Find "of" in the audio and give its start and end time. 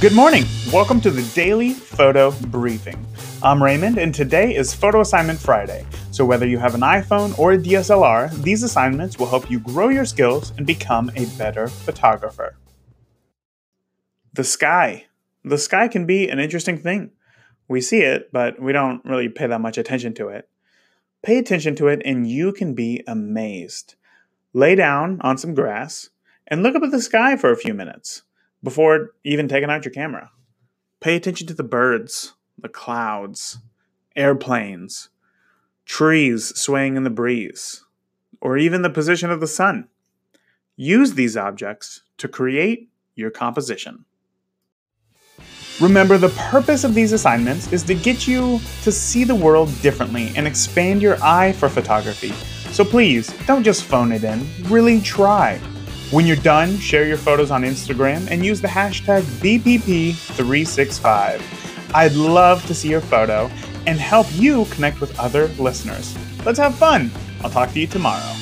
39.30-39.40, 46.84-46.94